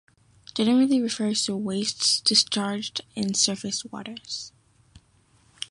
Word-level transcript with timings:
Generally 0.55 0.99
refers 0.99 1.45
to 1.45 1.55
wastes 1.55 2.21
discharged 2.21 3.01
into 3.15 3.37
surface 3.37 3.85
waters. 3.85 4.51